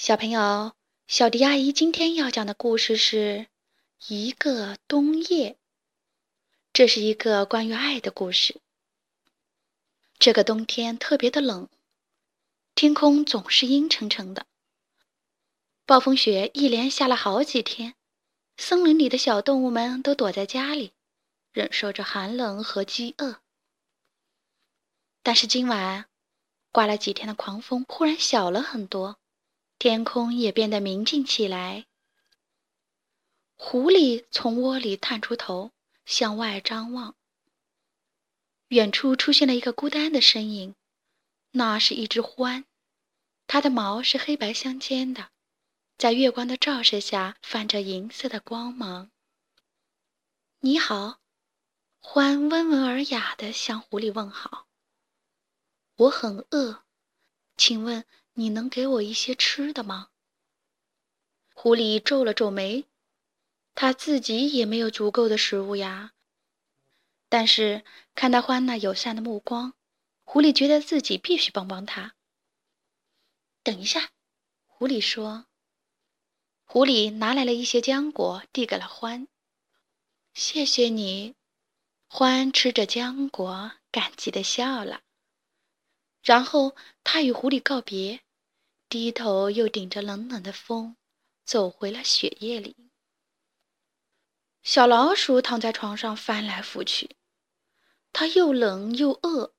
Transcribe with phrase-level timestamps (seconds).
[0.00, 0.76] 小朋友，
[1.08, 3.48] 小迪阿姨今天要讲的故事是
[4.06, 5.58] 一个冬夜。
[6.72, 8.60] 这是一个关于爱的故事。
[10.20, 11.68] 这个冬天特别的冷，
[12.76, 14.46] 天空总是阴沉沉的，
[15.84, 17.96] 暴风雪一连下了好几天，
[18.56, 20.92] 森林里的小动物们都躲在家里，
[21.50, 23.40] 忍受着寒冷和饥饿。
[25.24, 26.08] 但是今晚，
[26.70, 29.18] 刮了几天的狂风忽然小了很多。
[29.78, 31.86] 天空也变得明净起来。
[33.54, 35.70] 狐狸从窝里探出头，
[36.04, 37.14] 向外张望。
[38.68, 40.74] 远处出现了一个孤单的身影，
[41.52, 42.64] 那是一只獾，
[43.46, 45.30] 它的毛是黑白相间的，
[45.96, 49.12] 在月光的照射下泛着银色的光芒。
[50.58, 51.20] 你好，
[52.02, 54.66] 獾温文尔雅地向狐狸问好。
[55.94, 56.82] 我很饿，
[57.56, 58.04] 请问。
[58.38, 60.10] 你能给我一些吃的吗？
[61.54, 62.84] 狐狸皱了皱眉，
[63.74, 66.12] 他自己也没有足够的食物呀。
[67.28, 69.74] 但是看到獾那友善的目光，
[70.22, 72.14] 狐狸觉得自己必须帮帮他。
[73.64, 74.12] 等一下，
[74.66, 75.46] 狐狸说。
[76.64, 79.26] 狐狸拿来了一些浆果，递给了獾。
[80.32, 81.34] 谢谢你，
[82.08, 85.02] 獾吃着浆果，感激的笑了。
[86.22, 88.20] 然后他与狐狸告别。
[88.88, 90.96] 低头又顶着冷冷的风，
[91.44, 92.90] 走回了雪夜里。
[94.62, 97.16] 小老鼠躺在床上翻来覆去，
[98.14, 99.54] 它又冷又饿，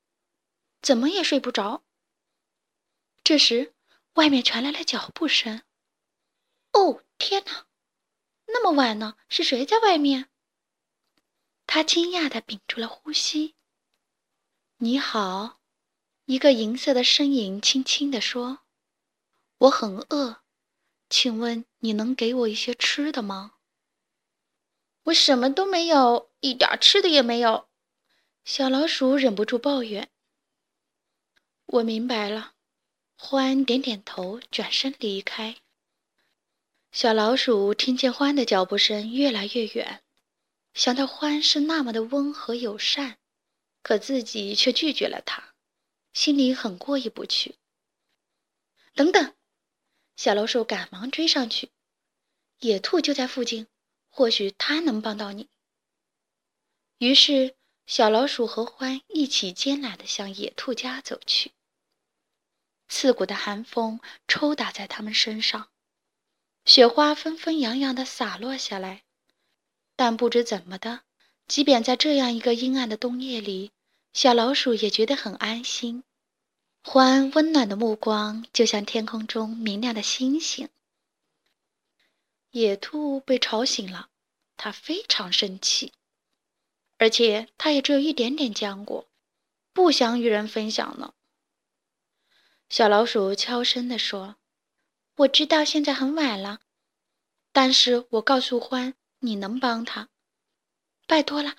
[0.82, 1.84] 怎么也睡不着。
[3.24, 3.76] 这时，
[4.14, 5.62] 外面传来了脚步声。
[6.72, 7.68] 哦，天哪！
[8.48, 10.30] 那么晚了，是谁在外面？
[11.68, 13.54] 他惊讶地屏住了呼吸。
[14.78, 15.60] 你好，
[16.26, 18.62] 一个银色的身影轻轻地说。
[19.60, 20.42] 我很饿，
[21.10, 23.56] 请问你能给我一些吃的吗？
[25.04, 27.68] 我什么都没有，一点吃的也没有。
[28.46, 30.10] 小老鼠忍不住抱怨。
[31.66, 32.54] 我明白了，
[33.18, 35.58] 獾点点头，转身离开。
[36.94, 40.02] 小老鼠听见獾的脚步声越来越远，
[40.74, 43.20] 想到獾是那么的温和友善，
[43.84, 45.54] 可自己却拒绝了他，
[46.14, 47.58] 心里很过意不去。
[48.96, 49.36] 等等。
[50.20, 51.70] 小老鼠赶忙追上去，
[52.60, 53.68] 野兔就在附近，
[54.10, 55.48] 或许它能帮到你。
[56.98, 61.54] 于是，小老鼠和獾一起艰难地向野兔家走去。
[62.90, 65.70] 刺骨的寒风抽打在他们身上，
[66.66, 69.04] 雪花纷纷扬扬地洒落下来。
[69.96, 71.04] 但不知怎么的，
[71.48, 73.72] 即便在这样一个阴暗的冬夜里，
[74.12, 76.04] 小老鼠也觉得很安心。
[76.84, 80.70] 獾温暖的目光就像天空中明亮的星星。
[82.52, 84.10] 野兔被吵醒了，
[84.58, 85.94] 它非常生气，
[86.98, 89.08] 而且它也只有一点点浆果，
[89.72, 91.14] 不想与人分享呢。
[92.70, 94.38] 小老鼠悄声地说
[95.18, 96.62] ：“我知道现在很晚了，
[97.52, 100.10] 但是我告诉獾，你能帮他，
[101.06, 101.58] 拜托了，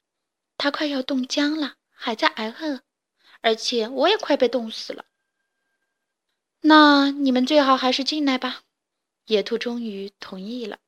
[0.57, 2.83] 他快要冻僵了，还在挨饿，
[3.43, 5.05] 而且我也快被冻死了。”
[6.63, 8.63] 那你们最好还是进来吧。
[9.27, 10.79] 野兔终于同意了。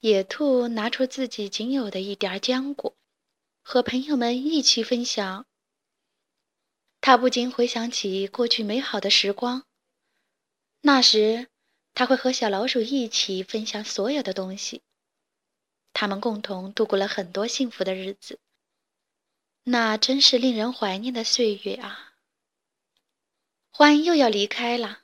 [0.00, 2.94] 野兔拿出自己仅有的一点浆果，
[3.62, 5.46] 和朋友们一起分享。
[7.00, 9.64] 他不禁回想起过去美好的时光。
[10.82, 11.48] 那时，
[11.94, 14.82] 他会和小老鼠一起分享所有的东西。
[15.92, 18.38] 他们共同度过了很多幸福的日子。
[19.64, 22.13] 那真是令人怀念的岁月啊！
[23.76, 25.00] 獾又要离开了，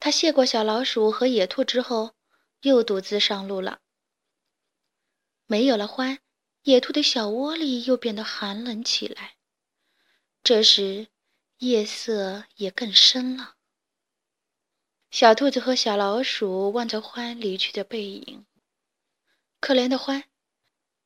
[0.00, 2.16] 他谢过小老鼠和野兔之后，
[2.62, 3.78] 又独自上路了。
[5.46, 6.18] 没有了獾，
[6.62, 9.36] 野兔的小窝里又变得寒冷起来。
[10.42, 11.10] 这时，
[11.58, 13.54] 夜色也更深了。
[15.12, 18.46] 小兔子和小老鼠望着獾离去的背影，
[19.60, 20.24] 可怜的獾，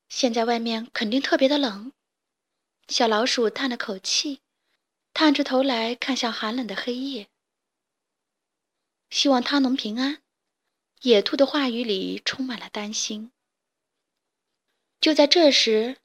[0.09, 1.93] 现在外面肯定特别的冷。
[2.89, 4.41] 小老鼠叹了口气。
[5.15, 7.29] 探着头来看向寒冷的黑夜，
[9.11, 10.23] 希望他能平安。
[11.03, 13.31] 野兔的话语里充满了担心。
[15.01, 15.99] 就在这时，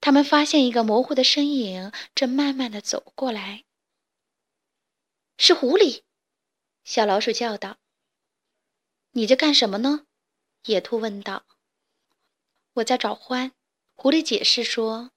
[0.00, 3.64] 他们发现一个模糊的身影正慢慢的走过来。
[5.36, 6.02] 是狐狸，
[6.84, 7.78] 小老鼠叫道
[9.12, 10.06] ：“你在干什么呢？”
[10.66, 11.44] 野兔问道。
[12.74, 13.50] “我在找獾。”
[13.96, 15.10] 狐狸解释说，“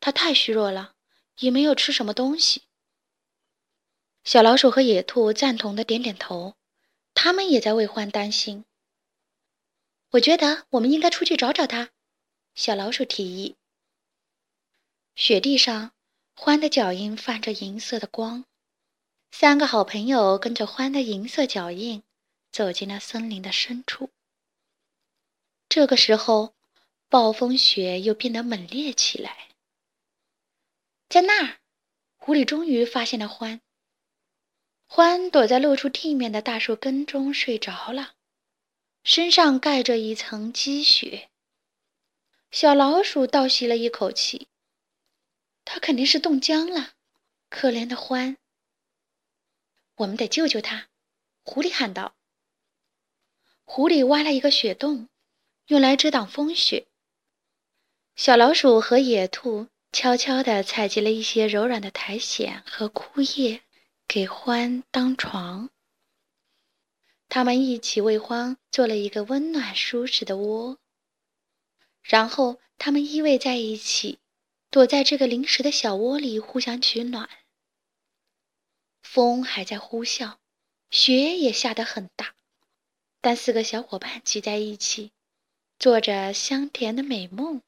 [0.00, 0.94] 它太虚弱了。”
[1.38, 2.62] 也没有吃什么东西。
[4.24, 6.56] 小老鼠和野兔赞同的点点头，
[7.14, 8.64] 他们也在为獾担心。
[10.10, 11.90] 我觉得我们应该出去找找它，
[12.54, 13.56] 小老鼠提议。
[15.14, 15.92] 雪地上，
[16.36, 18.44] 獾的脚印泛着银色的光。
[19.30, 22.02] 三个好朋友跟着獾的银色脚印，
[22.50, 24.10] 走进了森林的深处。
[25.68, 26.54] 这个时候，
[27.08, 29.48] 暴风雪又变得猛烈起来。
[31.08, 31.58] 在那儿，
[32.16, 33.60] 狐狸终于发现了獾。
[34.88, 38.14] 獾躲在露出地面的大树根中睡着了，
[39.04, 41.30] 身上盖着一层积雪。
[42.50, 44.48] 小老鼠倒吸了一口气，
[45.64, 46.92] 它肯定是冻僵了。
[47.48, 48.36] 可怜的獾。
[49.96, 50.88] 我们得救救他，
[51.42, 52.16] 狐狸喊道。
[53.64, 55.08] 狐狸挖了一个雪洞，
[55.66, 56.86] 用来遮挡风雪。
[58.14, 63.62] 小老鼠和野兔悄悄地采集了一些柔软的苔藓和枯叶，
[64.06, 65.70] 给獾当床。
[67.30, 70.76] 他们一起为獾做了一个温暖舒适的窝，
[72.02, 74.18] 然后他们依偎在一起，
[74.70, 77.30] 躲在这个临时的小窝里，互相取暖。
[79.02, 80.36] 风还在呼啸，
[80.90, 82.34] 雪也下得很大，
[83.22, 85.12] 但四个小伙伴挤在一起，
[85.78, 87.62] 做着香甜的美梦。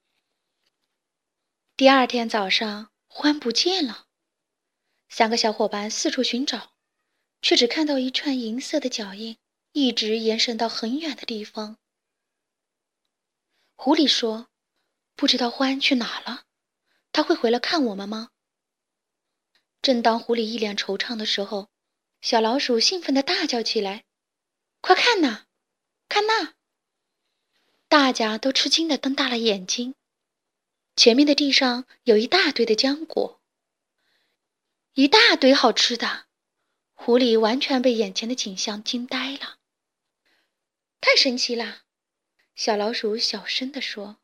[1.78, 4.08] 第二天早上，獾不见了，
[5.08, 6.72] 三个小伙伴四处寻找，
[7.40, 9.38] 却只看到一串银色的脚印，
[9.70, 11.78] 一直延伸到很远的地方。
[13.76, 14.48] 狐狸说
[15.14, 16.46] ：“不知道獾去哪了，
[17.12, 18.30] 他会回来看我们吗？”
[19.80, 21.68] 正当狐狸一脸惆怅的时候，
[22.20, 24.02] 小老鼠兴奋地大叫起来
[24.82, 25.44] ：“快看呐，
[26.08, 26.54] 看那！”
[27.86, 29.94] 大家都吃惊地瞪大了眼睛。
[30.98, 33.40] 前面的地上有一大堆的浆果，
[34.94, 36.26] 一大堆好吃的。
[36.92, 39.58] 狐狸完全被眼前的景象惊呆了。
[41.00, 41.82] 太神奇了！
[42.56, 44.16] 小老鼠小声地说。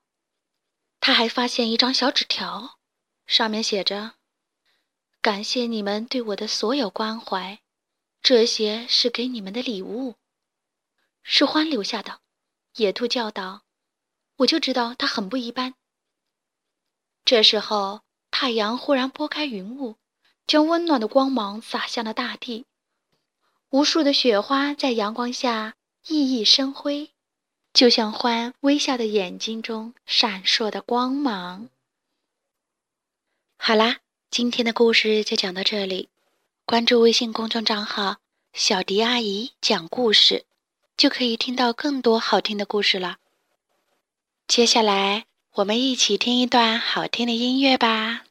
[0.98, 2.80] 他还发现一张小纸条，
[3.24, 4.14] 上面写着。
[5.20, 7.60] 感谢你们对我的所有关怀，
[8.20, 10.16] 这些是给你们的礼物。
[11.22, 12.20] 是獾留下的，
[12.74, 13.62] 野兔叫道
[14.38, 15.76] ：“我就知道它很不一般。”
[17.24, 18.00] 这时候，
[18.30, 19.96] 太阳忽然拨开云雾，
[20.46, 22.66] 将温暖的光芒洒向了大地。
[23.70, 27.10] 无数的雪花在阳光下熠熠生辉，
[27.72, 31.68] 就像獾微笑的眼睛中闪烁的光芒。
[33.56, 33.98] 好啦。
[34.30, 36.08] 今天的故事就讲到这里，
[36.66, 38.16] 关注微信公众账号
[38.52, 40.44] “小迪阿姨讲故事”，
[40.98, 43.18] 就可以听到更多好听的故事了。
[44.48, 48.24] 接下来，我们一起听一段好听的音乐吧。